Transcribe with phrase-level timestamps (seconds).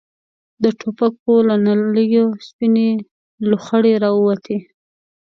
[0.63, 2.89] د ټوپکو له نليو سپينې
[3.49, 4.57] لوخړې را ووتې.